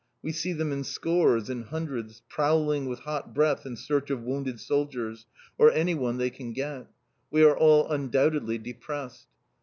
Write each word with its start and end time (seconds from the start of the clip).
We 0.23 0.31
see 0.31 0.53
them 0.53 0.71
in 0.71 0.83
scores, 0.83 1.47
in 1.47 1.61
hundreds, 1.65 2.23
prowling 2.27 2.87
with 2.87 3.01
hot 3.01 3.35
breath 3.35 3.67
in 3.67 3.75
search 3.75 4.09
of 4.09 4.23
wounded 4.23 4.59
soldiers, 4.59 5.27
or 5.59 5.71
anyone 5.71 6.17
they 6.17 6.31
can 6.31 6.53
get. 6.53 6.87
We 7.29 7.43
are 7.43 7.55
all 7.55 7.87
undoubtedly 7.87 8.57
depressed. 8.57 9.27